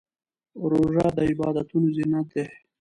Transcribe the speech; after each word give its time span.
روژه 0.71 1.05
د 1.15 1.17
عبادتونو 1.31 1.87
زینت 1.95 2.27
دی. 2.35 2.43